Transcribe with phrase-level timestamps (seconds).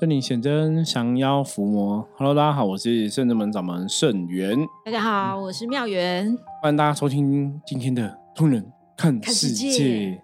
[0.00, 2.08] 这里显真降妖伏魔。
[2.16, 4.56] Hello，大家好，我是圣智门掌门圣元。
[4.84, 6.38] 大家好，我是妙元。
[6.62, 8.64] 欢迎大家收听今天的《通人
[8.96, 9.66] 看世界》。
[9.76, 10.22] 界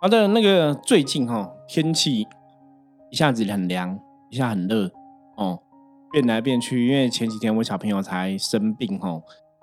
[0.00, 2.24] 好的，那个最近哈、天气
[3.10, 4.88] 一下子很凉，一下很热
[5.36, 5.58] 哦，
[6.12, 6.86] 变来变去。
[6.86, 9.20] 因为前几天我小朋友才生病哦，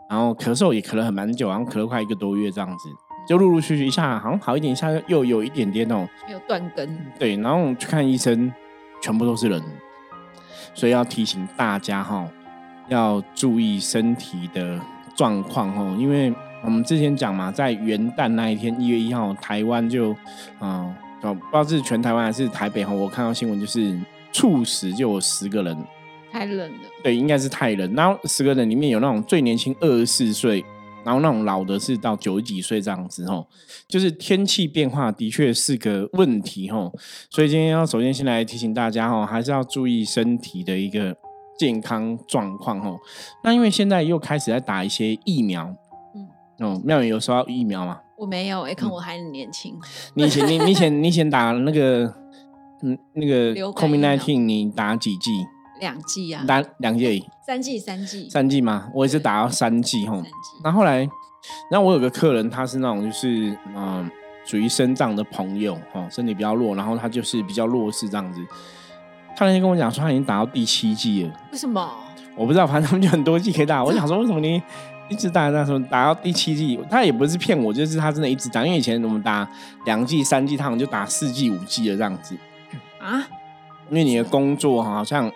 [0.10, 2.90] 然后咳嗽也咳了很蛮久，然后咳了快一个多月这样子，
[3.26, 6.06] 就陆陆续续一下好像好一点，一下又有一点点哦。
[6.26, 8.52] 没有断根，对，然后去看医生，
[9.02, 9.62] 全部都是人，
[10.74, 12.28] 所以要提醒大家哈、
[12.88, 14.80] 要注意身体的
[15.16, 16.34] 状况哦，因为
[16.64, 20.12] 我们之前讲嘛，在元旦那一天，一月一号，台湾就
[20.60, 23.98] 啊，哦、不知道是全台湾还是台北哈，我看到新闻就是
[24.32, 25.78] 猝死就有十个人，
[26.32, 26.80] 太冷了。
[27.04, 27.94] 对，应该是太冷。
[27.96, 30.64] 然后十个人里面有那种最年轻二十四岁，
[31.08, 33.48] 然后那种老的是到九十几岁这样子吼。
[33.88, 36.92] 就是天气变化的确是个问题吼，
[37.30, 41.16] 所以今天要首先先来提醒大家吼，还是要注意身体的一个
[41.58, 43.00] 健康状况吼。
[43.42, 45.74] 那因为现在又开始在打一些疫苗，
[46.14, 46.28] 嗯
[46.60, 48.02] 嗯，哦，妙宇有收到疫苗吗？
[48.18, 49.74] 我没有，哎，嗯看我还很年轻，
[50.16, 52.14] 你以前你你以前你以前打那个
[52.84, 55.32] 嗯那个 COVID 苗 nineteen 你打几剂？
[55.80, 58.90] 两季啊，打两季而已，三季，三季，三季吗？
[58.94, 60.24] 我也是打到三季吼。
[60.64, 61.08] 那后来，
[61.72, 64.10] 然后我有个客人，他是那种就是嗯，
[64.46, 68.40] 属于身障的朋友哦，身体比较弱，然后他就是比较弱势这样子。
[69.36, 71.92] 他那天跟我讲说，他已经打到第七季了，为什么？
[72.36, 73.84] 我不知道，反正他们就很多季可以打。
[73.84, 74.62] 我想说，为什么你
[75.10, 76.80] 一直打打什么打到第七季？
[76.90, 79.48] 他也不是骗我，就是他真的一直打，因为以前我们打
[79.86, 82.36] 两季、三季，他好像就打四季、五季了这样子。
[83.00, 83.28] 啊？
[83.90, 85.32] 因为你的工作好像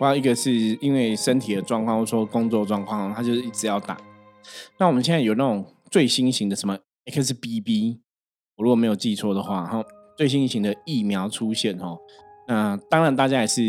[0.00, 3.98] 不知道一个是因为身体的状况，或说工作状况，他就是一直要打。
[4.78, 7.98] 那我们现在有那种最新型的什么 XBB，
[8.56, 9.84] 我如果没有记错的话，哈，
[10.16, 11.98] 最新型的疫苗出现哦，
[12.48, 13.62] 那当然大家也是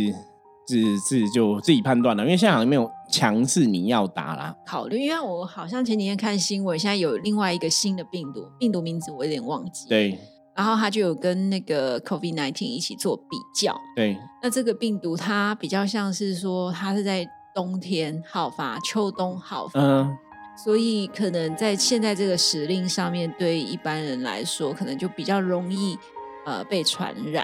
[0.66, 4.56] 自自就自己判断了，因为现在好像没有强制你要打啦。
[4.66, 9.90] 考虑，因为我好像前几天看新闻，现在有另外一个新的病毒，病毒名字我有点忘记。。
[9.90, 10.18] 对
[10.62, 13.76] 然后他就有跟那个 COVID nineteen 一起做比较。
[13.96, 19.80] 对，那这个病毒它比较像是说，它是在冬天好发，秋冬好发。
[19.80, 20.16] 嗯、
[20.64, 25.98] 所以可能在现在这个时令上面，对一般人来说，可能就比较容易
[26.46, 27.44] 呃被传染。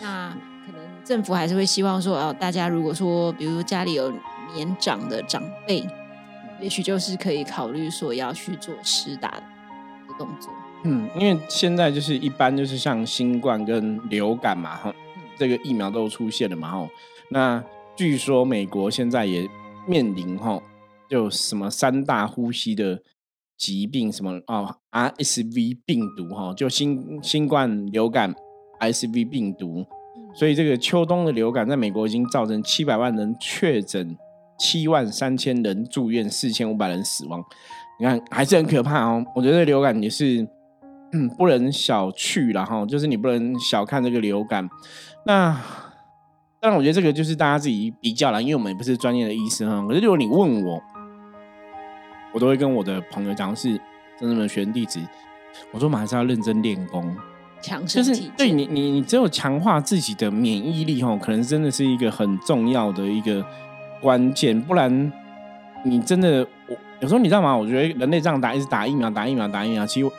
[0.00, 0.30] 那
[0.64, 4.12] 可能政府还是会希望说，哦，大家如果说，比如说家里有
[4.54, 5.84] 年长的长辈，
[6.60, 9.42] 也许就是可以考虑说要去做施打的
[10.16, 10.52] 动作。
[10.88, 14.94] 嗯，因为现在就是一般就是像新冠跟流感嘛，哈，
[15.36, 16.88] 这个疫苗都出现了嘛，哈。
[17.28, 17.64] 那
[17.96, 19.48] 据说美国现在也
[19.88, 20.62] 面临哈，
[21.10, 23.02] 就什么三大呼吸的
[23.58, 28.32] 疾病，什么哦 RSV 病毒哈，就新新冠流感
[28.78, 29.84] RSV 病毒，
[30.36, 34.16] 所以这个秋冬的流感在美国已经造成七百万人确诊，
[34.56, 37.44] 七万三千人住院，四千五百人死亡。
[37.98, 39.24] 你看还是很可怕哦。
[39.34, 40.46] 我觉得流感也是。
[41.12, 44.68] 嗯，不能小觑了哈，就是你不能小看这个流感。
[45.24, 45.60] 那
[46.60, 49.84] 当然，我觉得这个就是大家自己比较了，因为我们也不是专业的医生啊。
[49.86, 50.82] 可是如果你问我，
[52.32, 53.70] 我都会跟我的朋友讲是
[54.18, 55.00] 真正的学生弟子，
[55.70, 57.02] 我说我们还是要认真练功，
[57.62, 63.44] 就是强身体对你你你只有强化自己的免疫力哈，可能真的是一个很重要的一个
[64.00, 65.12] 关键，不然
[65.84, 67.56] 你真的我有时候你知道吗？
[67.56, 70.10] 我觉得人类这样打一直打疫苗打疫苗打疫苗，其实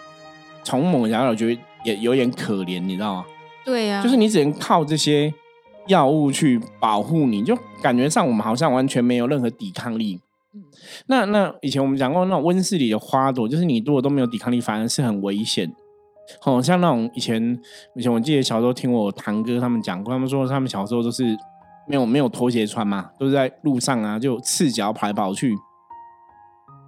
[0.68, 3.26] 从某个角度我觉得也有点可怜，你知道吗？
[3.64, 5.34] 对啊，就是你只能靠这些
[5.88, 10.20] 药物去保护你，就感觉上我们好像完全没有任何抵抗力。
[10.54, 10.64] 嗯
[11.06, 15.74] 那那以前我们讲过那种温室里的花朵，就是你如果都没有抵抗力，反而是很危险。
[16.44, 17.58] 哦，像那种以前
[17.96, 21.24] 以前我记得小时候听我堂哥他们讲过，他们说他们小时候都是
[21.88, 25.56] 没有没有拖鞋穿嘛，都是在路上啊就赤脚跑来跑去，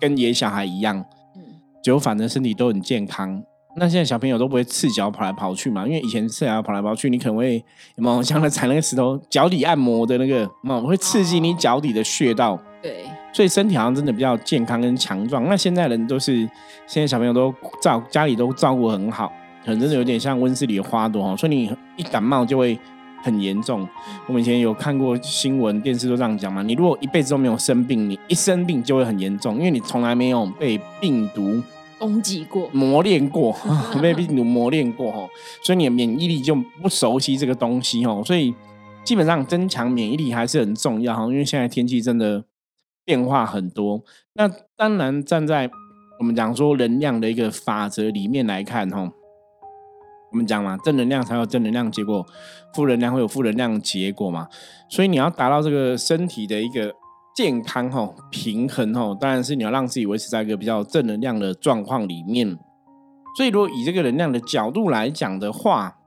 [0.02, 0.98] 跟野小孩一样，
[1.38, 1.44] 嗯
[1.82, 3.42] 结果反正身体都很健康。
[3.80, 7.56] 那现在小朋友都不会赤脚跑来跑去嘛，因为以前赤脚跑来跑去，你可能会
[7.96, 12.60] 有没有像那踩那个石头脚底按摩的那个，有没有会刺激你脚底的穴道。
[12.82, 15.48] 对，所以身体好像真的比较健康跟强壮。
[15.48, 16.48] 那现在人都是
[16.86, 19.32] 现在小朋友都照家里都照顾很好，
[19.64, 22.78] 可能真的有点像温室里的花朵哈，所以你一感冒就会
[23.24, 23.88] 很严重。
[24.28, 31.62] 我们以前有看过新闻、电视都这样讲嘛，你如果一辈子都没有生病，你一生病就会很严重，因为你从来没有被病毒
[32.00, 33.56] 攻击过，磨练过，
[34.02, 35.30] 被病毒磨练过哈，
[35.62, 38.56] 所以你的免疫力就不熟悉这个东西哈，所以
[39.04, 42.46] 基本上增强免疫力还是很重要哈，因为现在天气真的
[43.04, 44.02] 变化很多。
[44.34, 45.70] 那当然站在
[46.20, 49.12] 我们讲说能量的一个法则里面来看哈，
[50.32, 52.26] 我们讲嘛，正能量才有正能量结果，
[52.74, 54.48] 负能量会有负能量结果嘛。
[54.90, 56.94] 所以你要达到这个身体的一个
[57.36, 62.58] 健康哦、平衡哦，当然是你要让自己维持在一个比较正能量的状况里面。
[63.38, 65.98] 所以如果以这个能量的角度来讲的话，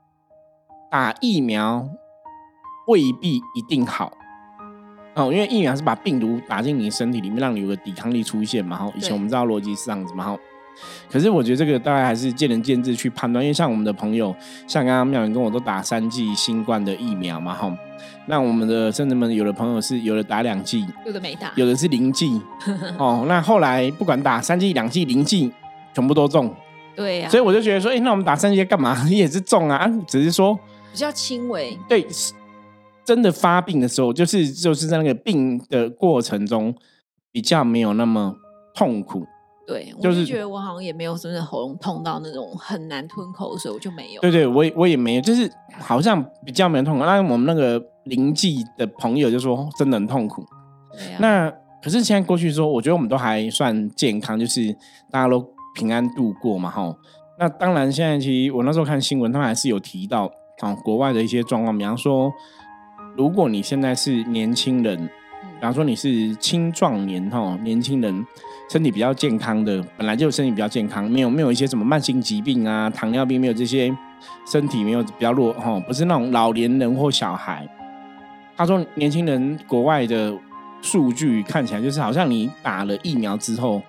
[0.90, 1.88] 打疫苗
[2.88, 4.12] 未必一定好
[5.14, 8.76] 哦，因为疫苗是把病毒打进你身体里面，让你有个抵抗力出现嘛。
[8.76, 10.24] 哈，以前我们知道逻辑是这样子嘛。
[10.24, 10.38] 哈，
[11.10, 14.34] 可是我觉得这个大概还是见仁见智去判断，因为像我们的朋友，
[14.66, 17.54] 像刚刚妙云跟我都打三剂新冠的疫苗嘛。
[17.54, 17.76] 哈，
[18.26, 22.40] 那我们的甚至们有的朋友是有的打两剂，有的没打，有的是零剂。
[22.98, 25.52] 哦，那后来不管打三剂、两剂、零剂，
[25.94, 26.52] 全部都中。
[26.96, 29.04] 对呀，所以我就觉得说，哎，那我们打三剂干嘛？
[29.08, 30.58] 也是中啊，只是说
[30.92, 31.78] 比较轻微。
[31.88, 32.06] 对。
[33.04, 36.72] 真的发病的时候，就是就是在那个病的过程中
[37.32, 38.36] 比较没有那么
[38.72, 39.26] 痛苦。
[39.66, 44.20] 对，我就觉得我好像也没有真的喉咙痛到那种很难吞口水，我就没有。
[44.20, 47.04] 对对，我我也没有，就是好像比较没有痛苦。
[47.04, 50.44] 那我们那个邻记的朋友就说真的很痛苦。
[51.18, 51.50] 那
[51.82, 54.72] 可是现在过去说，我觉得我们都还算健康，就是
[55.10, 55.44] 大家都
[55.74, 56.94] 平安度过嘛，哈。
[57.38, 60.30] 那当然，现在其实我那时候看新闻，他们还是有提到
[60.60, 62.32] 啊，国外的一些状况，比方说。
[63.14, 68.24] 如果你现在是年轻人，比方说你是青壮年哈，年轻人
[68.72, 73.94] 身体比较健康的，本来就身体比较健康，没有没有一些什么慢性疾病啊，糖尿病没有这些，
[74.50, 77.68] 身体没有比较弱哈，不是那种老年人或小孩。
[78.56, 80.34] 他说年轻人国外的
[80.80, 83.82] 数据看起来就是好像你打了疫苗之后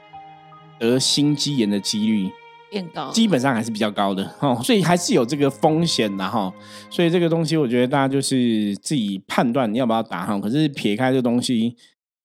[0.77, 2.29] 得心肌炎的几率。
[2.69, 6.51] 变高，基本上还是比较高的哦，所以还是有这个风险的哈。
[6.89, 10.37] 所以这个东西，我觉得大家就是自己判断你要不要打哈。
[10.39, 11.73] 可是撇开这东西，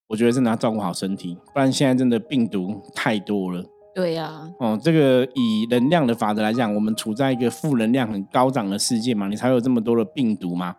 [0.09, 3.63] 我觉得真的要照顾好身体，不然现在真的病毒太多了。
[3.95, 10.75] 对呀，哦，这个以能量的法则来讲，我们处在一个负能量很高涨的世界嘛，你才有这么多的病毒嘛。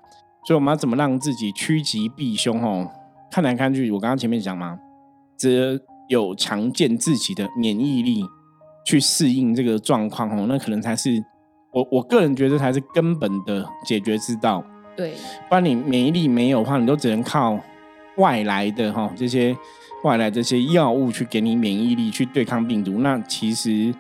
[0.47, 2.63] 所以我们要怎么让自己趋吉避凶？
[2.63, 2.91] 哦，
[3.31, 4.79] 看来看去，我刚刚前面讲嘛，
[5.39, 8.25] 只有强健自己的免疫力。
[8.83, 11.23] 去适应这个状况哦，那可能才是
[11.71, 14.65] 我我个人觉得才是根本的解决之道。
[14.97, 15.13] 对，
[15.51, 17.61] 不然你免疫力没有的话，你都只能靠
[18.17, 19.57] 外来的哈这些
[20.05, 23.01] 外来这些药物去给你免疫力去对抗病毒。
[23.01, 23.95] 那其实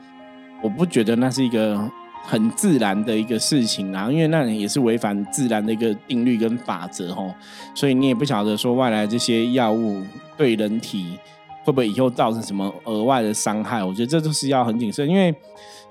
[0.62, 1.90] 我不觉得那是一个
[2.24, 7.34] 很自然的一个事情啊，因为那也是违反自然的一个定律跟法则哈。
[7.74, 10.02] 所以你也不晓得说外来这些药物
[10.36, 11.18] 对人体。
[11.62, 13.84] 会不会以后造成什么额外的伤害？
[13.84, 15.32] 我觉得这都是要很谨慎，因为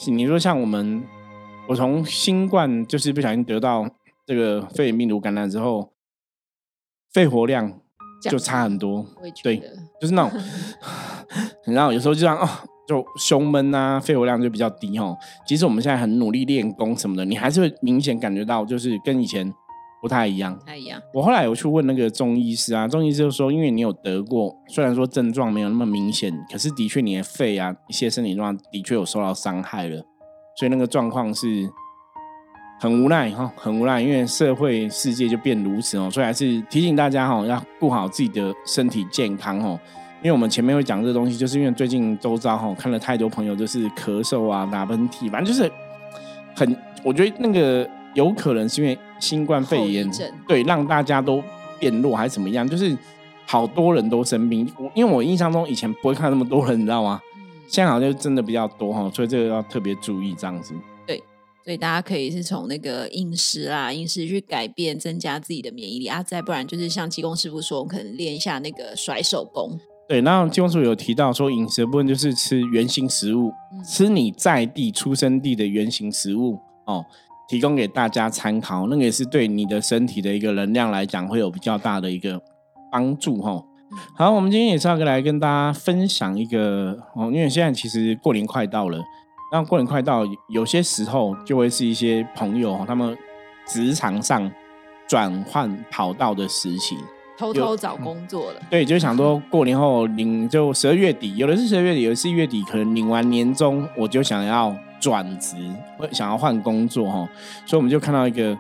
[0.08, 1.04] 你说像我们，
[1.68, 3.88] 我从新冠就是不小心得到
[4.26, 5.94] 这个肺炎病毒感染之后，
[7.14, 7.72] 肺活量
[8.22, 9.06] 就差很多。
[9.44, 9.58] 对，
[10.02, 10.40] 就是那种，
[11.74, 12.48] 然后有时候就像哦，
[12.88, 15.18] 就胸闷啊，肺活量就比较低哦。
[15.46, 19.54] 即使我们现在很努力练功什么的，你还是会明显感觉到，就是跟以前。
[20.02, 21.02] 不太一样，不太一样。
[21.14, 30.02] 我后来有去问那个中医师啊，中医师就说，因为你有得过，虽然说症状没有那么明显，可是的确你的肺啊一些身体状况的确有受到伤害了，
[30.56, 31.70] 所以那个状况是
[32.80, 39.80] 很无奈哈，很无奈，因为社会世界就变如此哦，所以还是提醒大家哈，要顾好自己的身体健康哦。
[40.22, 45.72] 因为我们前面会讲这东西，就是因为最近周遭哈看了太多朋友就是咳嗽啊、打喷嚏，反正就是
[46.56, 47.88] 很，我觉得那个。
[48.16, 50.10] 有可能是因为新冠肺炎，
[50.48, 51.44] 对，让大家都
[51.80, 52.68] 变弱还是怎么样？
[52.68, 52.98] 就是
[53.46, 54.68] 好多人都生病。
[54.80, 57.22] 我因为我印象中以前不会看那么多人，你知道吗？
[57.68, 60.74] 现在好像就真的比较多哈，所以这个要特别注意这样子。
[61.70, 66.24] 对，所以大家可以是从那个饮食啊，饮食去改变，增加自己的免疫力啊。
[66.24, 69.80] 再不然就是像济公师傅说，我们可能练一下那个甩手功。
[70.08, 73.52] 对，然后济公师傅有提到说，饮食部分就是吃原形食物，
[73.88, 76.58] 吃你在地出生地的原形食物
[76.88, 77.06] 哦。
[77.48, 82.42] 提供给大家参考，那个也是对你的身体的一个能量来讲，会有比较大的一个
[82.92, 83.64] 帮助哈。
[84.16, 89.00] 好，我们今天也是要来跟大家分享一个哦，因为现在其实过年快到了，
[89.52, 93.18] 那过年快到，有些时候就会是一些朋友他们
[93.68, 94.52] 职场上
[95.08, 96.96] 转换跑道的时期。
[97.38, 105.56] 偷偷找工作了，对，就想说过年后领，就十二月底，有的是十二月底，有的是一月底，可能领完年终，我就想要转职，
[106.12, 107.26] 想要换工作哈，
[107.66, 108.58] 所以我们就看到一个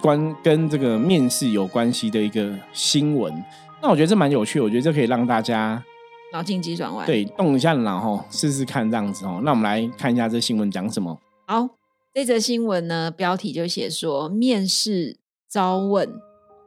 [0.00, 3.30] 关跟这个面试有关系的一个新闻，
[3.82, 5.82] 那我觉得这蛮有趣，我觉得这可以让大家
[6.32, 9.40] 脑筋急转弯，对，动一下脑哈，试试看这样子哦。
[9.44, 11.18] 那我们来看一下这新闻讲什么。
[11.46, 11.68] 好，
[12.14, 16.08] 这则新闻呢，标题就写说面试招问。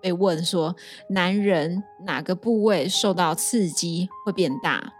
[0.02, 0.76] 被问说
[1.10, 4.94] 男人哪个部位受到刺激会变大，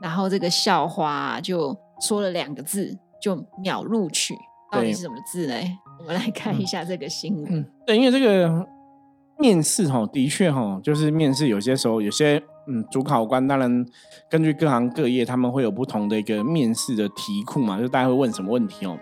[0.00, 4.34] 然后这个校花就说了两个字，就秒录取。
[4.72, 5.54] 到底是什么字呢？
[5.98, 7.54] 我们来看一下这个新闻。
[7.54, 8.66] 嗯，对，因为这个
[9.40, 13.86] 面试哈，的确哈，就是面试有些时候有些嗯，主考官当然
[14.28, 18.98] 根据各行各业，他们会有不同的一个面试的题库嘛，就大家会问什么问题哦。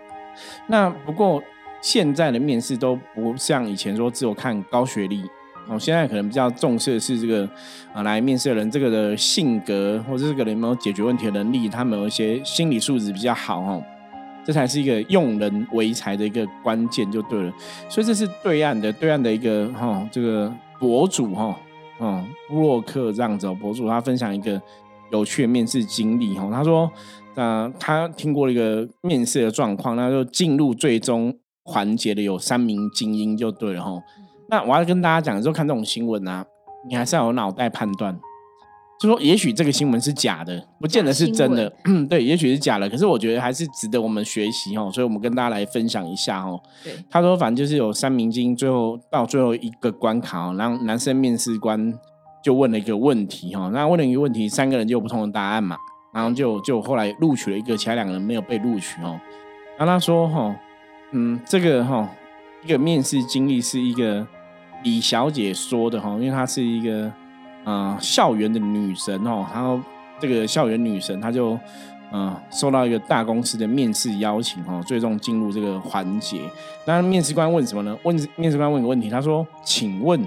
[0.67, 1.43] 那不过
[1.81, 5.21] 现在的面试都不像以前说只有看高学历。
[5.67, 7.47] 哦，现在可能比较重视的是这个
[7.93, 13.83] 啊，来面试的人这个的性格，或者这个人有没有解决问题的能力，他们有一些心理素质比较好哦，
[14.49, 17.53] 这才是一个用人为才的一个关键，就对了。
[17.87, 21.55] 所以这是对岸的对岸的一个哈，这个博主哈，
[21.99, 24.59] 嗯，布洛克这样子博主，他分享一个
[25.11, 26.91] 有趣的面试经历哈，他说，
[27.35, 31.31] 呃，他听过一个面试的状况，那就进入最终
[31.65, 34.01] 环节的有三名精英就对了哈。
[34.49, 36.43] 那我要跟大家讲，就看这种新闻啊，
[36.89, 38.19] 你还是要有脑袋判断，
[38.99, 41.71] 就说也许这个新闻是假的，不见得是真的。
[42.09, 44.91] 对，也许是假的，可是我觉得还是值得我们学习哦。
[44.93, 46.59] 所以我们跟大家来分享一下哦。
[46.83, 51.93] 对，他说反正就是有三名精英，最后到最后一个关卡哦，然后男生面试官
[52.43, 55.77] 就问了一个问题哈，那问了一个问题，三个人就有不同的答案嘛，
[56.13, 59.17] 然后就就后来录取了一个，其他两个人没有被录取哦。
[59.77, 60.53] 然后他说哈，
[61.13, 62.09] 嗯，这个哈
[62.65, 64.27] 一个面试经历是一个。
[64.81, 67.11] 李小姐说的哈，因为她是一个
[67.65, 69.79] 呃校园的女神哦，然后
[70.19, 71.57] 这个校园女神她就
[72.11, 76.41] 嗯受到一个大公司的面试邀请哦，最终进入这个环节。
[76.85, 77.97] 那面试官问什么呢？
[78.03, 80.19] 问面试官问个问题，他说：“请问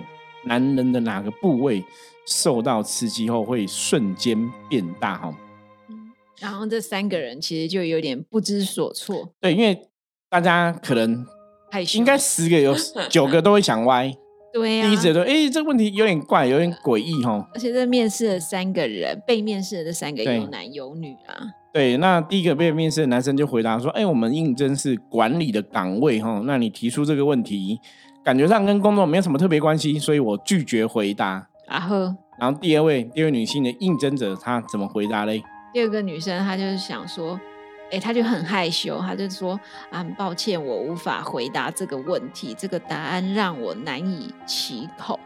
[0.44, 1.84] 男人的哪个部位
[2.26, 5.34] 受到刺激后会瞬间变大？”哈，
[6.40, 9.32] 然后这三个人其实就有点不知所措。
[9.40, 9.88] 对，因为
[10.28, 11.26] 大家可能
[11.94, 12.74] 应该十个有
[13.10, 14.14] 九个都会想歪。
[14.52, 17.48] 对呀，第一次说，哎，这个问题有点怪，有点诡异哈。
[17.54, 21.40] 而且这面试的三个人，被面试的这三个有男有女啊。
[21.72, 27.80] 对，那第一个被面试的男生就回答说：“哎，我们应征是管理的岗位哈，那你提出这个问题，
[28.22, 35.42] 感觉上跟工作没有什么特别关系，所以我拒绝回答。”然后，然后第二位，第二位女性的应征者，她怎么回答嘞？
[35.72, 37.40] 第二个女生，她就是想说。
[37.92, 39.52] 哎，他就很害羞，他就说
[39.92, 45.20] ：“啊，很抱歉，我无法回答这个问题，这个答案让我难以启口。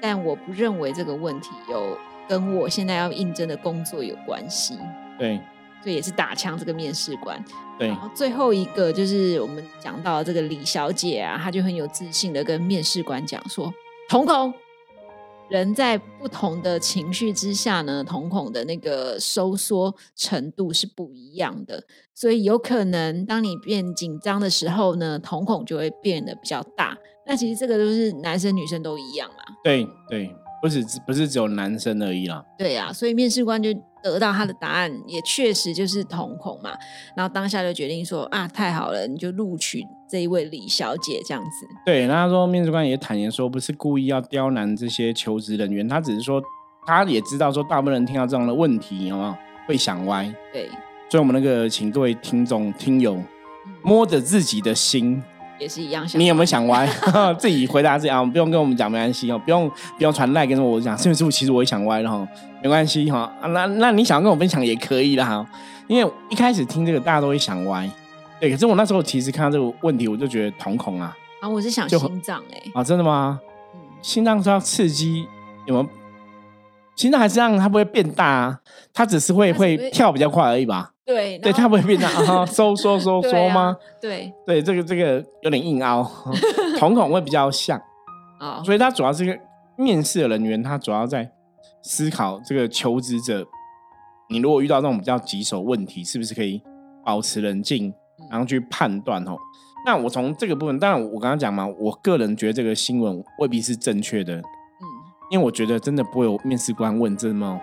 [0.00, 4.78] 但我不认为这个问题有跟我现在要应征的工作有关系。”
[5.18, 5.38] 对，
[5.84, 7.44] 这也是打枪这个面试官。
[7.78, 13.70] 对，然后最后一个就是我们讲到这个李小姐啊，她就很有自信的跟面试官讲说
[14.08, 14.54] ：“瞳孔。”
[15.50, 26.96] 人在不同的情绪之下呢，瞳孔的那个收缩程度是不一样的，所以有可能当你变紧张的时候呢，瞳孔就会变得比较大。
[27.26, 29.44] 那其实这个都是男生女生都一样啦。
[29.62, 30.34] 对对。
[30.60, 32.44] 不是不是只有男生而已啦。
[32.58, 36.76] 对呀，所以面试官就得到他的答案，也确实就是瞳孔嘛。
[37.16, 41.68] 然后当下就决定说啊，太好了，你就录取这一位李小姐这样子。
[41.84, 46.42] 对，那他说面试官也坦言说，不是故意要刁难这些求职人员，他只是说
[46.86, 49.34] 他也知道说，大部分人听到这样的问题，有没有
[49.66, 50.32] 会想歪？
[50.52, 50.68] 对，
[51.08, 53.20] 所以我们那个请各位听众听友
[53.82, 55.22] 摸着自己的心。
[55.60, 56.88] 也是一样，你有没有想歪？
[57.36, 60.96] 自己回答自己啊，不用跟我们讲，没关系哦，不用不用传赖跟我讲。
[60.96, 62.28] 师傅，其实我也想歪了哈，
[62.62, 63.28] 没关系哈。
[63.48, 65.46] 那那你想要跟我分享也可以啦哈，
[65.88, 67.90] 因为一开始听这个大家都会想歪，
[68.40, 68.50] 对。
[68.50, 73.40] 可是我那时候其实看到这个问题，我就觉得瞳孔啊，啊，我是想心脏哎，啊，真的吗？
[74.00, 75.26] 心脏是要刺激，
[75.66, 75.88] 有没有？
[76.96, 78.60] 心脏还是让它不会变大啊，
[78.92, 80.92] 它只是会会跳比较快而已吧。
[81.04, 83.76] 对，对，它不会变大啊， 收缩收缩吗？
[84.00, 86.02] 对，对，这个这个有点硬凹，
[86.78, 87.80] 瞳孔会比较像
[88.38, 89.38] 啊，所以它主要是个
[89.76, 91.30] 面试的人员，他主要在
[91.82, 93.46] 思考这个求职者，
[94.28, 96.60] 你如果遇到这种比较棘手问题，是不是可以
[97.04, 97.94] 保持冷静，
[98.30, 99.36] 然后去判断哦？
[99.86, 104.36] 那我从这个部分，当然我刚刚讲嘛，我个人觉得这个新闻未必是正确的。
[104.36, 104.44] 嗯
[105.30, 107.60] 因为我觉得真的不会有面试官问这么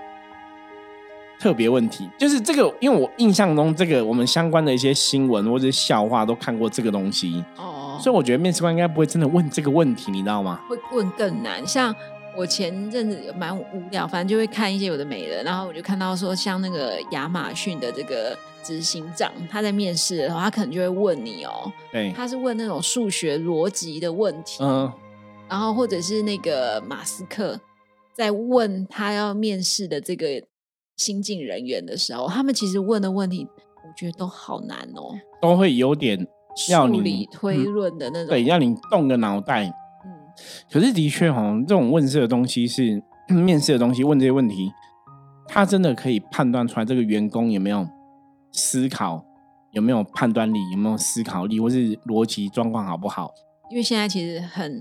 [1.39, 10.61] 特别问题，就是这个，因为我印象中这个我们相关的一些新闻或者笑话都看过这个东西哦，所以我觉得面试官应该不会真的问这个问题，你知道吗？
[10.69, 11.65] 会问更难。
[11.65, 11.93] 像
[12.37, 24.91] 我前阵子蛮无聊，反正就会看一些有的没的，然后我就看到说，像那个亚马逊的这个执行长，他在面试的时候，他可能就会问你哦，对，他是问那种数学逻辑的问题，嗯。
[25.47, 27.61] 然后，或者是那个马斯克
[28.15, 30.41] 在问他要面试的这个
[30.97, 36.27] 新进人员的时候，他们其实问的问题，我觉得都好难哦，都会有点
[36.69, 39.65] 要你推论的那种，对，要你动个脑袋。
[40.03, 40.11] 嗯，
[40.71, 44.71] 可是的确哈，这种问世的东西是 面试的东西，问这些问题，
[45.47, 47.87] 他真的可以判断出来这个员工有没有
[48.55, 49.23] 思考。
[49.71, 53.29] 有没有判断力，有没有思考力，或是逻辑状况好不好？
[53.69, 54.79] 因为现在其实很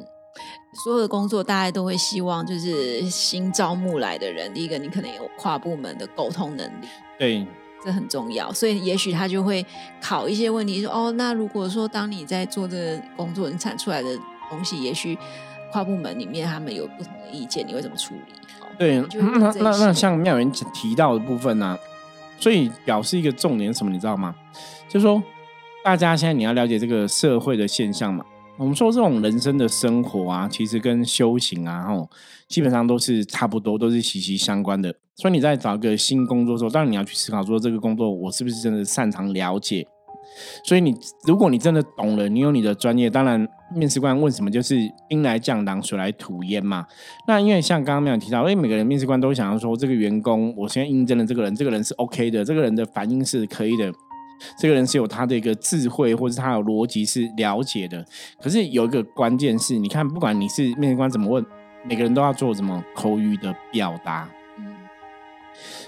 [0.84, 6.86] 所有的工作，大家都会希望就是新招募来的人，第一个你可能有跨部门的沟通能力，
[7.18, 7.44] 对，
[7.84, 8.52] 这很重要。
[8.52, 9.66] 所以也许他就会
[10.00, 14.16] 考一些问题，说哦，那如果说当你在做这个工作，你产出来的
[14.48, 15.18] 东西，也许
[15.72, 18.32] 跨部门里面他们有不同的意见，你会怎么处理？
[18.78, 19.00] 对，
[19.40, 21.76] 那那那像妙云提到的部分呢，
[22.38, 24.34] 所以表示一个重点什么，你知道吗？
[24.88, 25.22] 就是说
[25.82, 28.24] 大家现在你要了解这个社会的现象嘛。
[28.56, 32.08] 我们说这种人生的生活啊，其实跟修行啊，吼，
[32.46, 34.94] 基本上都是差不多，都是息息相关的。
[35.16, 39.84] 所以你在找一个新工作的时候，当然你要去思考说，这个工作我是不是真的擅长了解。
[40.64, 40.94] 所以你
[41.26, 44.76] 如果你真的懂了，你有你的专业，当然面试官问什么就是
[45.08, 46.86] 兵来将挡，水来土掩嘛。
[47.26, 53.92] 那因为像刚刚没有提到，因为每个人面试官都想要说，这个员工我现在应征的这个人，这个人是 OK 的，这个人的反应是可以的。
[54.58, 58.04] 这个人是有他的一个智慧，或者他有逻辑是了解的。
[58.42, 61.44] 可是有一个关键是，你看，不管你是面试官怎么问，
[61.84, 64.28] 每个人都要做什么口语的表达。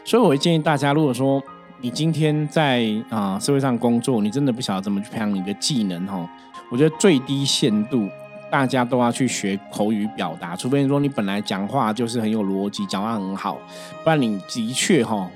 [0.04, 1.42] 所以我会建议大家，如果说
[1.80, 6.30] 你今天在啊社会上工作，你真的不晓得怎么去培养你的技能哈，
[6.70, 8.08] 我觉得最低限度
[8.50, 10.56] 大家都要去学口语表达。
[10.56, 13.58] 除非说你本来讲话就是很有逻辑，讲话很好，
[14.02, 15.30] 不然你的确哈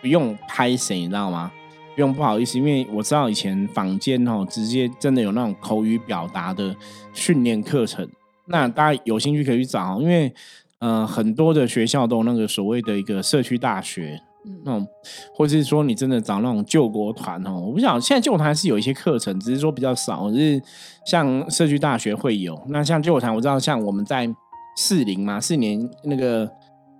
[0.00, 1.50] 不用拍谁，你知道吗？
[1.94, 6.74] 不用不好意思，因为我知道以前坊间哦，直接真的有那种口语表达的
[7.12, 8.08] 训练课程。
[8.46, 10.32] 那大家有兴趣可以去找，因为
[10.78, 14.20] 呃很多的学校都有那个所谓的一个社区大学，
[14.64, 14.86] 那种
[15.34, 20.62] 或是说你真的找那种救国团哦，我不想现在救国团是有一些课程，只是说比较少，就是
[21.06, 22.60] 像社区大学会有。
[22.68, 24.28] 那像救国团，我知道像我们在
[24.76, 26.50] 四零嘛，四年那个。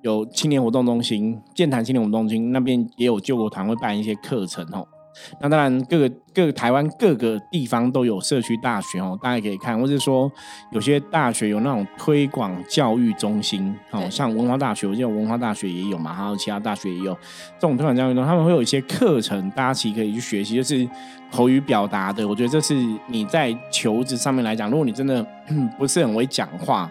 [0.03, 4.89] 有青年活动中心、健谈青年活动中心那边也有救国团会办一些课程哦。
[5.41, 10.31] 那当然，各个各个台湾各个地方都有社区大学哦，大家可以看，或者说
[10.73, 17.13] 有些大学有那种推广教育中心哦，像文化大学，我记得文化大学也有嘛，还有其他大学也有
[17.59, 20.89] 这种推广教育中他们会有一些课程，大家其实可以去学习，就是
[21.31, 22.27] 口语表达的。
[22.27, 22.75] 我觉得这是
[23.07, 25.27] 你在求职上面来讲，如果你真的
[25.79, 26.91] 不是很会讲话。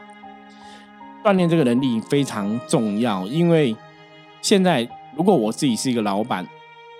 [1.22, 3.76] 锻炼这个能力非常重要，因为
[4.42, 6.48] 现在如果我自己是一个老板，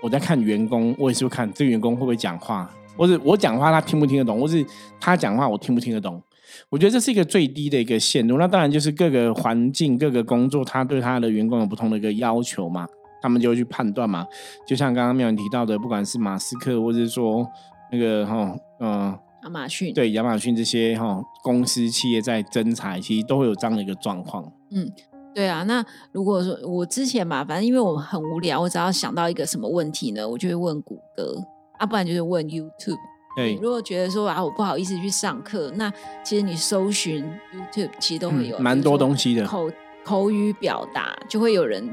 [0.02, 4.66] 我在看员工，我也是会看这个员工会不会讲话，或者我讲话他听不听得懂，或是
[5.00, 6.22] 他讲话我听不听得懂。
[6.70, 8.38] 我觉得这是一个最低的一个限度。
[8.38, 12.88] 那当然就是各个环境、各个工作，他对他的员工有不同的一个要求嘛，
[13.22, 14.26] 他们就会去判断嘛。
[14.68, 17.48] 就像刚刚妙文提到的，不管是马斯克，或者是说
[17.92, 19.18] 那个哈，嗯。
[19.44, 24.44] 亚马逊对亚马逊这些哈公司企业在增财，其实都会有这样的一个状况。
[24.70, 24.86] 嗯，
[25.34, 25.64] 对啊。
[25.64, 31.36] 那如果说我之前嘛，反正因为我很无聊，我只要想到一个什么问题呢，我就会问谷歌，
[31.78, 32.98] 啊，不然就是问 YouTube。
[33.36, 35.92] 对，如果觉得说啊，我不好意思去上课，那
[36.24, 39.70] 其实你搜寻 YouTube，其实都会有蛮多东西的口
[40.04, 41.88] 口语表达，就会有人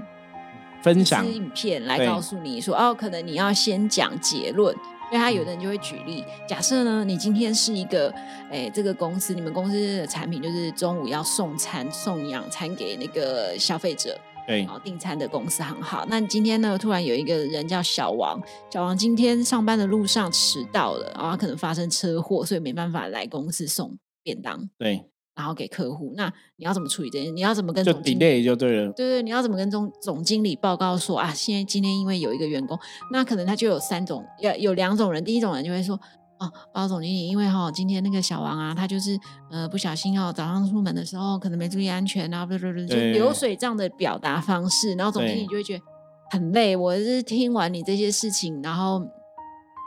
[0.83, 4.75] 分享影片来告诉你说，哦，可能你要先讲结论。
[5.11, 8.12] 因为他有的人就会举例，假设呢，你今天是一个，
[8.51, 16.05] 哎，这个公司，你们公司的产品就是中午要送餐、送养餐给那个消费者，对，然后订餐的公司很好。
[16.09, 18.40] 那你今天呢，突然有一个人叫小王，
[18.71, 24.69] 小王今天上班的路上迟到了，然后可能发生车祸，所以没办法来公司送便当。
[24.79, 25.05] 对。
[25.37, 27.37] 然后给客户，那你要怎么处理这件？
[27.37, 31.31] 你要怎么跟总经理就对了，对对，你要怎么跟总总经理报告说啊？
[31.35, 32.79] 现在今天因为有一个员工，
[33.12, 35.22] 那可能他就有三种，要有两种人。
[35.22, 35.94] 第一种人就会说，
[36.38, 39.18] 哦，包总经理，因为哈，今天那个小王啊，他就是
[39.51, 45.85] 呃不小心哦，早上出门的时候可能没注意安全啊，不不不，就流水账的表达方式，然后总经理就会觉得
[46.31, 46.75] 很累。
[46.75, 49.03] 我是听完你这些事情，然后。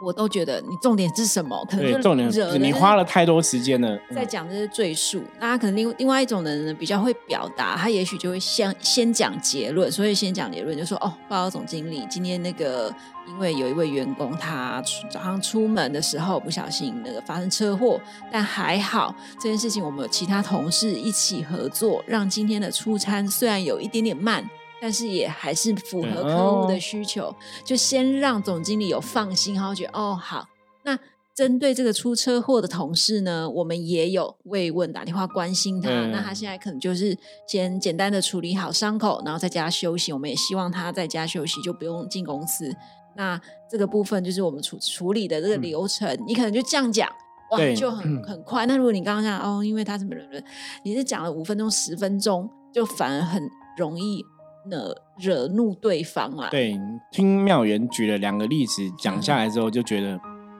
[0.01, 1.65] 我都觉得你重点是什么？
[1.69, 5.21] 可能重点是你花了太多时间了，在讲这些赘述。
[5.39, 12.93] 那可能另另外一种人呢比较会表达，他也许就会先先讲结论，所以先讲结论就说：哦，报告总经理，今天那个
[13.27, 14.81] 因为有一位员工他
[15.11, 17.99] 早上出门的时候不小心那个发生车祸，
[18.31, 24.49] 但还好这件事情我们有其他同事一起合作，让今天的出餐虽然有一点点慢。
[24.81, 30.47] 但是也还是符合客户的需求，就先让总经理有放心，然后觉得哦好。
[30.83, 30.97] 那
[31.35, 35.89] 针对这个出车祸的同事呢，我们也有慰问打电话关心他。
[36.07, 40.11] 那他现在可能就是先简单的处理好伤口，然后在家休息。
[40.11, 42.75] 我们也希望他在家休息，就不用进公司。
[43.15, 43.39] 那
[43.69, 47.09] 这个部分就是我们处处理的这个流程，你可能就这样讲，
[47.51, 48.65] 哇，就很很快。
[48.65, 50.43] 那如果你刚刚讲哦，因为他什么人，
[50.83, 53.41] 你是讲了五分钟、十分钟，就反而很
[53.77, 54.23] 容易。
[54.69, 56.47] 惹惹怒对方啊？
[56.49, 56.79] 对，
[57.11, 60.19] 听妙元举了两个例子讲下来之后，就觉得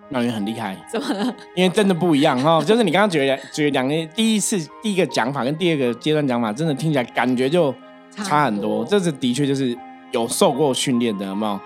[0.10, 1.36] 妙元很厉害，怎么了？
[1.56, 2.62] 因为真的不一样哈。
[2.64, 7.74] 就是你刚刚举了举两个第一次第一个讲法跟第二个阶段讲法，真的听起来感觉就
[8.12, 8.84] 差很多。
[8.86, 9.78] 这是的确就是
[10.12, 11.60] 有受过训练的，有没有？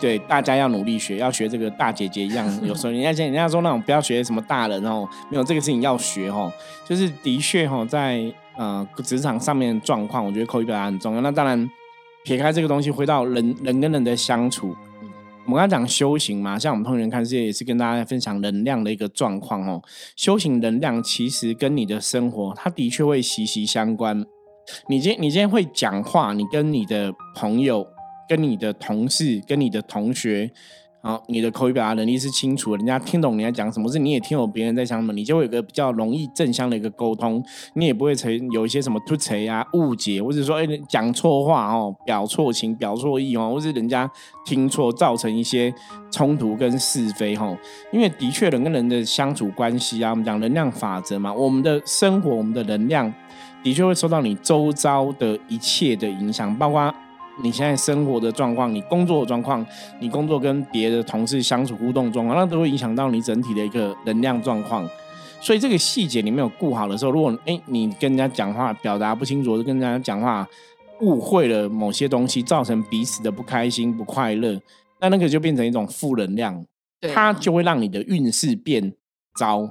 [0.00, 2.44] 对，大家要努力学，要学这个大姐姐一样。
[2.66, 6.52] 有时候人家讲，人家说那种不要学什么大人哦，没有这个事情要学哦。
[6.84, 8.20] 就是的确哈，在
[8.56, 11.20] 呃职场上面状况，我觉得口语表达很重要。
[11.20, 11.70] 那当然，
[12.26, 14.74] 撇开这个东西，回到人人跟人的相处，
[15.44, 19.80] 我们刚才讲修行嘛，像我们通人看世界也是跟大家分享能量的一个状况哦。
[20.16, 24.26] 修行能量其实跟你的生活，它的确会息息相关。
[24.88, 27.86] 你今你今天会讲话，你跟你的朋友。
[28.28, 30.50] 跟你的同事、跟你的同学，
[31.06, 37.40] 好，你的口语表达能力是清楚的，人家听懂你在讲什么，是你也听懂别人在讲什么，你就会有个比较容易正向的一个沟通，
[37.74, 44.10] 你也不会成有一些什么突锤啊、误解，或者说哎讲错话哦、表错情、表错意哦，或是人家
[44.44, 45.72] 听错，造成一些
[46.10, 47.56] 冲突跟是非哦。
[47.92, 53.14] 因为的确人跟人的相处关系啊，我们讲能量法则嘛，我们的生活、我们的能量
[53.62, 56.92] 的确会受到你周遭的一切的影响，包括。
[57.42, 59.64] 你现在生活的状况，你工作的状况，
[60.00, 64.88] 你工作跟别的同事相处互动状况，那都会影响到你整体的一个能量状况。
[65.40, 70.48] 所以这个细节你没有顾好的时候，如果哎你跟人家讲话表达不清楚，跟人家讲话
[71.02, 74.60] 误会了某些东西，造成彼此的不开心、不快乐，
[75.00, 76.64] 那那个就变成一种负能量，
[77.14, 78.94] 它就会让你的运势变
[79.38, 79.68] 糟，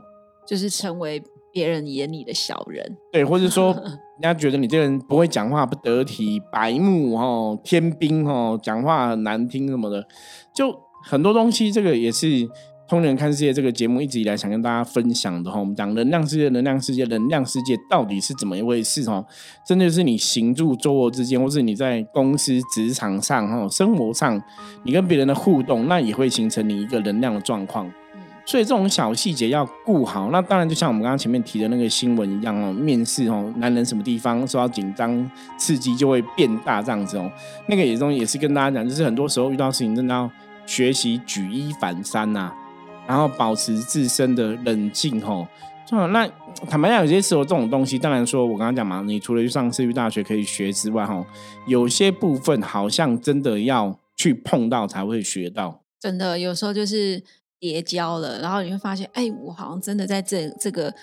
[0.47, 1.21] 就是成为。
[1.55, 3.71] 别人眼里的小人，对，或者说
[4.19, 10.05] 人家觉得你这个人不会讲话、不得体、白目哦、天兵哦，讲话很难听什么的，
[10.53, 11.71] 就很多东西。
[11.71, 12.25] 这个也是
[12.89, 15.57] 《通人看世界》这个节目一直以来想跟大家分享的哈。
[15.57, 19.25] 我们讲能量世界，能量世界，能量世界到底是怎么一回事哦？
[19.65, 24.43] 真的是你行住坐卧之间，或是你在公司职场上哈、生活上，
[24.83, 27.89] 你跟别人的互动，那也会形成你一个能量的状况。
[28.45, 37.29] 所以这种小细节要顾好，那当然就像我们刚刚前面提的那个新闻一样哦，面试哦，男人什么地方受到紧张刺激就会变大这样子哦。
[37.67, 40.29] 那个也中也是跟大家讲，就是很多时候遇到事情真的要
[40.67, 42.51] 学习举一反三呐，
[43.08, 45.47] 然后保持自身的冷静哦。
[46.12, 46.29] 那
[46.69, 51.25] 坦白讲，有些时候这种东西，当然说我刚刚讲嘛，你除了去上私立大学可以学之外，哈，
[51.65, 55.81] 有些部分好像真的要去碰到才会学到。
[55.99, 57.23] 真的，有时候就是。
[57.65, 60.93] 叠交了，然后你会发现，哎，我好像真的在这这个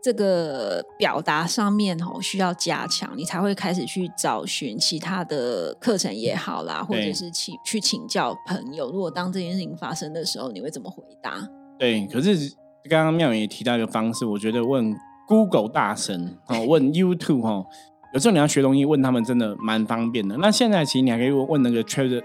[0.00, 8.92] 这个表达上面哦，需要加强，你才会开始去找寻其他的课程也好啦，或者是请去请教朋友。
[8.92, 11.34] 如果当这件事情发生的时候，你会怎么回答？
[11.76, 12.54] 对，可是
[12.88, 14.94] 刚刚妙远也提到一个方式，我觉得问
[15.26, 17.66] Google 大神哦，问 YouTube 哦，
[18.14, 20.36] 有时候你要学东西，问他们真的蛮方便的。
[20.36, 22.22] 那现在其实你还可以问那个 Chat。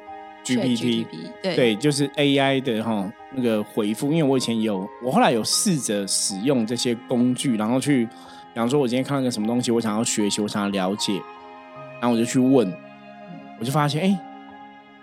[0.55, 1.05] GPT
[1.41, 11.21] 对，就是 AI 的哈那个回复，因为我以前有，我后来有试着使用这些工具，然后去，比方说，我今天看了个什么东西，我想要学习，我想要了解，
[11.99, 12.71] 然后我就去问，
[13.59, 14.19] 我就发现，哎，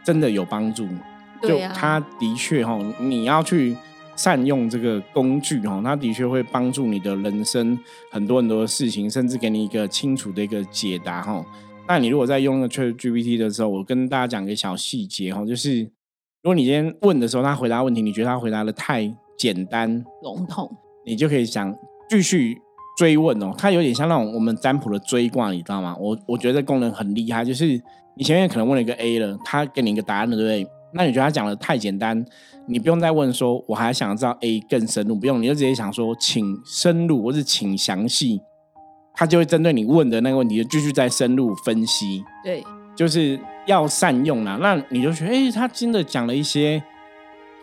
[0.03, 0.89] 真的有帮助，
[1.43, 3.77] 就他的确哈，你要去
[4.17, 7.79] 善用这个工具哈，他的确会帮助你的人生
[8.11, 11.45] 很多很多的事情，甚至给你一个清楚的一个解答哈。
[11.87, 20.71] 那你如果在用那 Chat GPT 的时候，我跟大家讲一个小细节哈，就是如果你今天问的时候，他回答问题，你觉得他回答的太简单笼统，
[21.05, 21.77] 你就可以想
[22.09, 22.57] 继续
[22.97, 23.53] 追问哦。
[23.59, 25.95] 它有点像那种我们占卜的追卦，你知道吗？
[26.01, 27.79] 我我觉得功能很厉害，就是
[28.17, 30.67] 你前面可能问了一个 A 了，他给你一个答案了，对不对？
[30.95, 32.25] 那你觉得他讲的太简单，
[32.67, 38.41] 你不用再问说我还想知道 A 更深入，不用，你就直接想说请深入或是请详细。
[39.15, 42.25] 他就会针对你问的那个问题，就继续再深入分析。
[42.43, 42.65] 对，
[42.97, 44.59] 就是要善用啦。
[44.61, 46.83] 那你就觉得，哎，他真的讲了一些，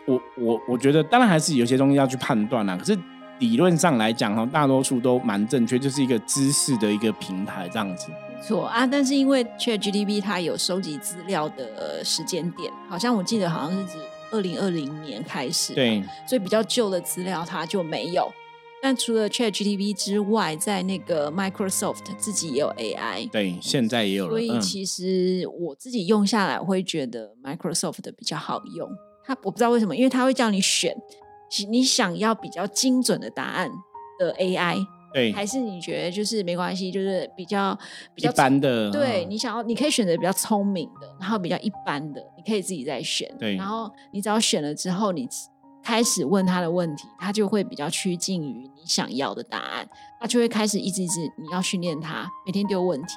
[0.06, 2.76] 我我我觉得，当然还是有些东西要去判断啦。
[2.76, 2.98] 可是
[3.38, 8.08] 理论上来讲，哈，大多数都蛮正确，就是一个知识的一个平台这样子。
[8.42, 13.98] 错啊，但是因为 ChatGPT 它有收集资料的时间点，好像我记得好像是指
[14.32, 18.32] 二零二零年开始，对，所以比较旧的资料它就没有。
[18.84, 24.30] 但除了 Chat GPT 之外，在那个 Microsoft 自己也有 AI，对，现在也有了。
[24.30, 28.90] 所以其实我自己用下来，我会觉得 Microsoft 的比较好用。
[29.24, 30.92] 它我不知道为什么，因为它会叫你选
[31.68, 33.70] 你想要比较精准的答案
[34.18, 37.78] 的 AI，对，还是你觉得就是没关系，就是比较
[38.16, 38.90] 比较一般的。
[38.90, 43.32] 对你想要，你可以选择比较聪明的，然后比较一般的，你可以自己再选。
[43.38, 45.28] 对，然后你只要选了之后，你。
[45.82, 49.88] 开始问他的问题，他就会比较趋近于你想要的答案，
[50.20, 53.14] 他就会开始一直一直你要训练他每天丢问题。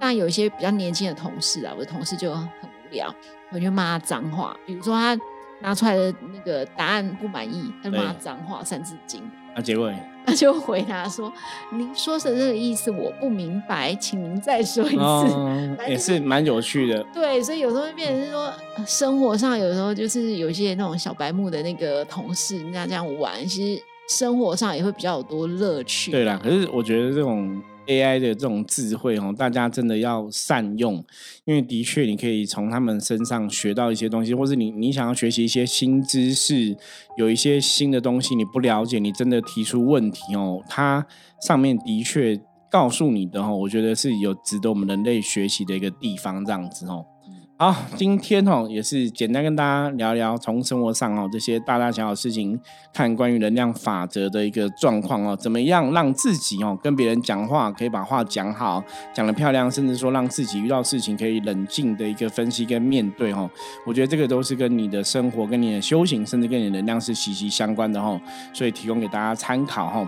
[0.00, 3.14] 那有一些比较年轻的同事啊，我的同事就很无聊，
[3.52, 5.18] 我就骂他脏话，比如说他
[5.60, 9.20] 拿出来的那个答案不满意，他就骂对脏话《三字经》，
[9.54, 9.92] 啊，结果
[10.26, 11.30] 他就回答说
[11.70, 14.96] ：“您说的这个意思我不明白，请您再说一次。
[14.96, 17.04] 哦， 也是蛮有趣的。
[17.12, 26.10] 对，所以有时候会变成是说，呃生活上有时候就是有一些那种小白目的那个同事，人家这样玩，其实生活上也会比较有多乐趣。
[26.10, 31.04] 对啦，可是我觉得这种 AI 的这种智慧哦，大家真的要善用，
[31.44, 36.76] 因为的确你可以从他们身上学到一些东西，或是你你想要学习一些新知识，
[37.16, 41.06] 有一些新的东西你不了解，你真的提出问题哦，它
[41.40, 47.06] 上面的确告诉你的哦，我觉得是有值得我们人类学习的一个地方，这样子哦。
[47.56, 52.58] 好，今天哦也是简单跟大家聊聊从生活上哦这些大大小小事情，
[52.92, 58.82] 看关于能量法则的一个状况哦，怎么样让自己哦跟别人讲话可以把话讲好，
[59.14, 63.48] 讲得漂亮，甚至说让自己遇到事情可以冷静的一个分析跟面对哦。
[63.86, 68.20] 我觉得这个都是跟你的生活、跟你的修行，甚至跟你的能量是息息相关的哦，
[68.52, 70.04] 所以提供给大家参考哈。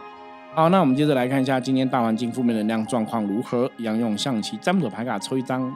[0.52, 3.70] 好，那我们接着来看一下今天大环境负面能量状况如何。
[3.76, 5.72] 一样用象棋占卜牌卡抽一张。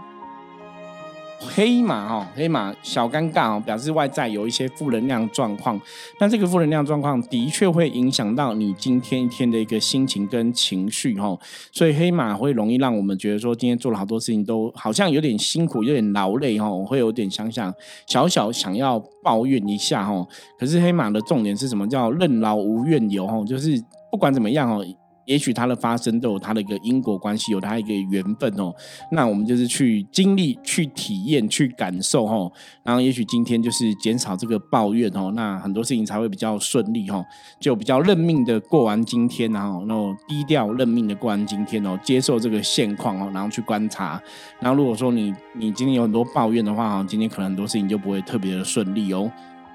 [1.41, 5.81] 黑马哈，黑马小尴尬哦，表示外在有一些负能量状况。
[6.21, 11.37] 那这个负能量状况的确会影响到你今天一天的一个心情跟情绪哈。
[11.73, 17.73] 所以黑马会容易让我们觉得说，今天做了好多事情都好像有点辛苦，有点劳累哈，会有点想想
[18.07, 20.27] 小小想要抱怨一下哈。
[20.59, 21.89] 可是黑马的重点是什么？
[21.89, 24.85] 叫任劳无怨尤哈，就是不管怎么样哦。
[25.25, 28.75] 也许它的发生都有它的一个因果关系，有它一个缘分哦。
[29.13, 32.51] 那我们就是去经历、去体验、去感受哦。
[32.83, 37.25] 然后也许今天就是减少这个抱怨哦，那很多事情才会比较顺利哦。
[37.61, 44.21] 就比较认命的过完今天，然后然后低调认命的过完今天哦，接受这个现况哦，然后去观察。
[44.59, 49.31] 然后如果说你你今天有很多抱怨的话哦，今天可能很多事情就不会特别的顺利哦。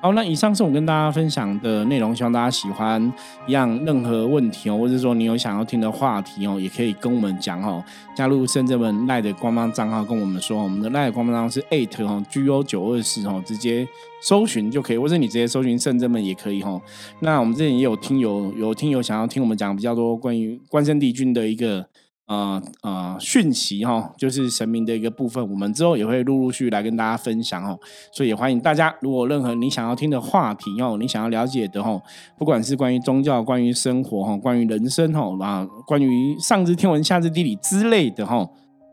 [0.05, 3.11] 好，那以上是我跟大家分享的内容，希望大家喜欢。
[3.47, 7.83] 一样，任何问题哦，或者说你有想要听的话题哦，也可以跟我们讲哦。
[8.15, 13.87] 加入深圳门赖的官方账号跟我们说，我们的赖的官方账号是 eight 哦，G O 九二四哦，直接
[14.21, 16.79] 搜寻就可以，或者你直接搜寻深圳们也可以哦。
[17.21, 21.83] 那我们这里也有听友，有听友想要听我们讲比较多关于关圣帝君的一个。
[22.27, 27.77] 呃呃，讯息哈，就是神明的一个部分，我们之后也会陆陆续续来跟大家分享哦。
[28.11, 32.01] 所以也欢迎大家，如果任何你想要听的话题哦，你想要了解的哈，
[32.37, 38.49] 不管是关于宗教、关于生活哈、关于人生哈啊，关于上知天文下知地理之类的哈，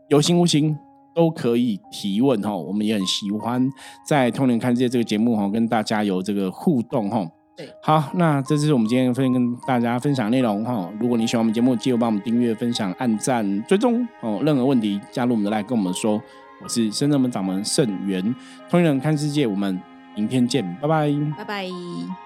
[0.09, 0.77] 有形无形
[1.15, 2.55] 都可以提问哈。
[2.55, 3.67] 我们也很喜欢
[4.07, 7.27] 在《通灵看世界》这个节目哈，跟大家有这个互动哈。
[7.55, 10.89] 对，好，那这就是我们今天分跟大家分享内容哈。
[10.99, 14.41] 如果你喜欢我们节目，记得帮我们订阅、分享、按赞、追踪哦。
[14.43, 16.21] 任何问题加入我们的来跟我们说。
[16.61, 18.33] 我是深圳门掌门盛元，
[18.69, 19.77] 通人看世界，我们
[20.15, 21.11] 明天见，拜拜。
[21.37, 22.22] 拜拜。